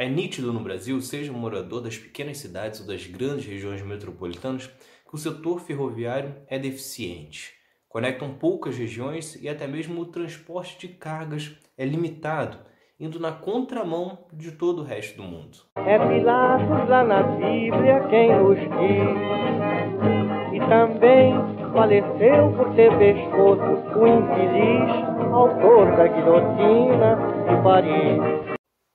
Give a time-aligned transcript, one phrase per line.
[0.00, 5.14] É nítido no Brasil, seja morador das pequenas cidades ou das grandes regiões metropolitanas, que
[5.14, 7.52] o setor ferroviário é deficiente.
[7.86, 12.56] Conectam poucas regiões e até mesmo o transporte de cargas é limitado,
[12.98, 15.58] indo na contramão de todo o resto do mundo.
[15.76, 19.10] É Pilatos lá na Bíblia quem nos diz,
[20.54, 21.34] e também
[21.74, 28.49] faleceu por ter pescoço o infeliz autor da guilhotina de Paris.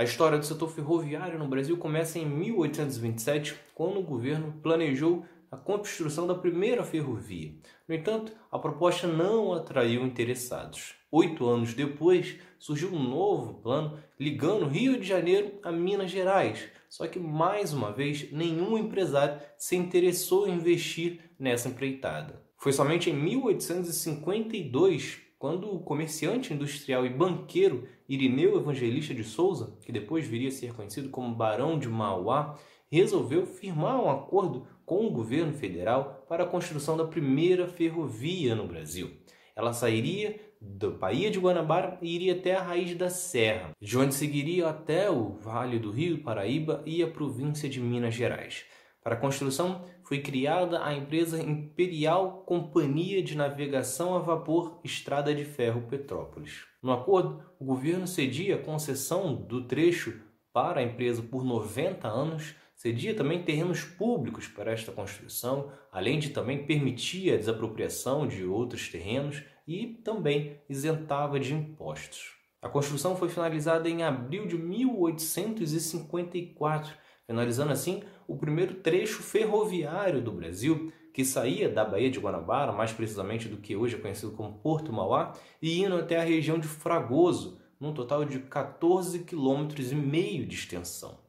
[0.00, 5.58] A história do setor ferroviário no Brasil começa em 1827, quando o governo planejou a
[5.58, 7.52] construção da primeira ferrovia.
[7.86, 10.94] No entanto, a proposta não atraiu interessados.
[11.12, 16.66] Oito anos depois, surgiu um novo plano ligando Rio de Janeiro a Minas Gerais.
[16.88, 22.42] Só que, mais uma vez, nenhum empresário se interessou em investir nessa empreitada.
[22.56, 29.90] Foi somente em 1852 quando o comerciante industrial e banqueiro Irineu Evangelista de Souza, que
[29.90, 32.58] depois viria a ser conhecido como Barão de Mauá,
[32.92, 38.68] resolveu firmar um acordo com o governo federal para a construção da primeira ferrovia no
[38.68, 39.12] Brasil.
[39.56, 44.14] Ela sairia da Baía de Guanabara e iria até a raiz da serra, de onde
[44.14, 48.66] seguiria até o Vale do Rio Paraíba e a província de Minas Gerais.
[49.02, 55.42] Para a construção foi criada a empresa Imperial Companhia de Navegação a Vapor Estrada de
[55.44, 56.66] Ferro Petrópolis.
[56.82, 60.20] No acordo, o governo cedia a concessão do trecho
[60.52, 66.28] para a empresa por 90 anos, cedia também terrenos públicos para esta construção, além de
[66.28, 72.34] também permitir a desapropriação de outros terrenos e também isentava de impostos.
[72.60, 76.92] A construção foi finalizada em abril de 1854
[77.30, 82.92] finalizando assim o primeiro trecho ferroviário do Brasil, que saía da Baía de Guanabara, mais
[82.92, 85.32] precisamente do que hoje é conhecido como Porto Mauá,
[85.62, 90.56] e indo até a região de Fragoso, num total de 14 km e meio de
[90.56, 91.20] extensão.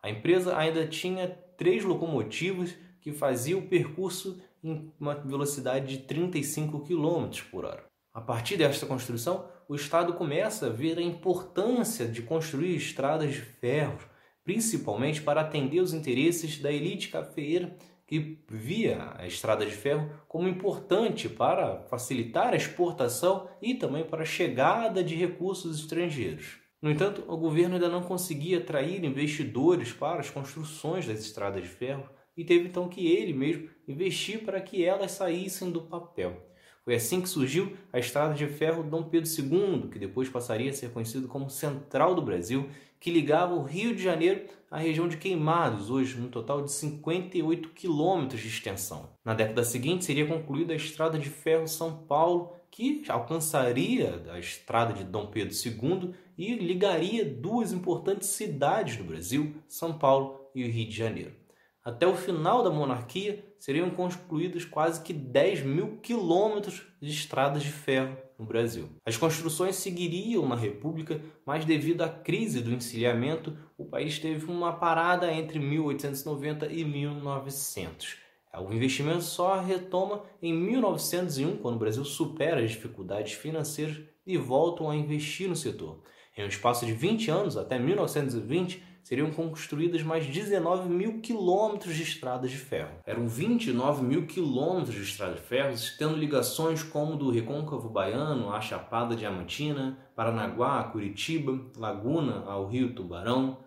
[0.00, 1.28] A empresa ainda tinha
[1.58, 7.84] três locomotivas que faziam o percurso em uma velocidade de 35 km por hora.
[8.14, 13.40] A partir desta construção, o Estado começa a ver a importância de construir estradas de
[13.40, 14.09] ferro
[14.50, 20.48] principalmente para atender os interesses da elite cafeeira que via a estrada de ferro como
[20.48, 26.56] importante para facilitar a exportação e também para a chegada de recursos estrangeiros.
[26.82, 31.68] No entanto, o governo ainda não conseguia atrair investidores para as construções das estradas de
[31.68, 36.50] ferro e teve então que ele mesmo investir para que elas saíssem do papel.
[36.84, 40.74] Foi assim que surgiu a Estrada de Ferro Dom Pedro II, que depois passaria a
[40.74, 42.68] ser conhecido como Central do Brasil,
[43.00, 47.70] que ligava o Rio de Janeiro à região de Queimados, hoje no total de 58
[47.70, 49.08] quilômetros de extensão.
[49.24, 54.92] Na década seguinte seria concluída a Estrada de Ferro São Paulo, que alcançaria a Estrada
[54.92, 60.70] de Dom Pedro II e ligaria duas importantes cidades do Brasil, São Paulo e o
[60.70, 61.39] Rio de Janeiro.
[61.82, 67.72] Até o final da monarquia seriam construídos quase que 10 mil quilômetros de estradas de
[67.72, 68.90] ferro no Brasil.
[69.04, 74.74] As construções seguiriam na República, mas devido à crise do encilhamento, o país teve uma
[74.74, 78.16] parada entre 1890 e 1900.
[78.58, 84.90] O investimento só retoma em 1901, quando o Brasil supera as dificuldades financeiras e voltam
[84.90, 86.02] a investir no setor.
[86.36, 92.04] Em um espaço de 20 anos, até 1920, seriam construídas mais 19 mil quilômetros de
[92.04, 92.92] estradas de ferro.
[93.04, 98.60] Eram 29 mil quilômetros de estradas de ferro, tendo ligações como do Recôncavo Baiano à
[98.60, 103.58] Chapada Diamantina, Paranaguá a Curitiba, Laguna ao Rio Tubarão,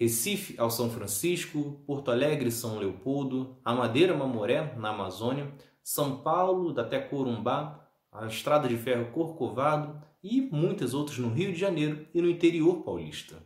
[0.00, 5.52] Recife ao São Francisco, Porto Alegre São Leopoldo, a Madeira Mamoré, na Amazônia,
[5.84, 11.58] São Paulo até Corumbá, a Estrada de Ferro Corcovado e muitas outras no Rio de
[11.58, 13.36] Janeiro e no interior paulista.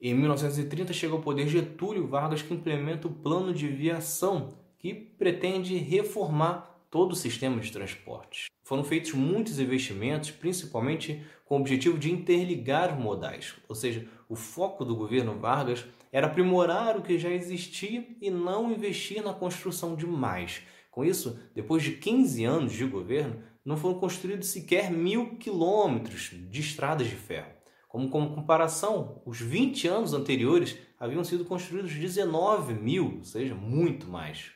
[0.00, 5.76] Em 1930 chega ao poder Getúlio Vargas que implementa o plano de viação, que pretende
[5.76, 8.46] reformar todo o sistema de transportes.
[8.62, 14.84] Foram feitos muitos investimentos, principalmente com o objetivo de interligar modais, ou seja, o foco
[14.84, 20.06] do governo Vargas era aprimorar o que já existia e não investir na construção de
[20.06, 20.62] mais.
[20.90, 26.60] Com isso, depois de 15 anos de governo, não foram construídos sequer mil quilômetros de
[26.60, 27.50] estradas de ferro.
[27.94, 34.08] Como, como comparação, os 20 anos anteriores haviam sido construídos 19 mil, ou seja, muito
[34.08, 34.50] mais.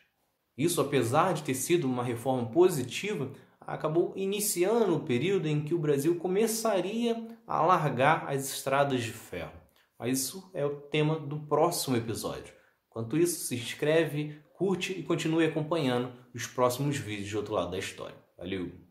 [0.57, 3.31] Isso, apesar de ter sido uma reforma positiva,
[3.61, 9.53] acabou iniciando o período em que o Brasil começaria a alargar as estradas de ferro.
[9.97, 12.53] Mas isso é o tema do próximo episódio.
[12.91, 17.79] Enquanto isso, se inscreve, curte e continue acompanhando os próximos vídeos do outro lado da
[17.79, 18.17] história.
[18.37, 18.88] Valeu!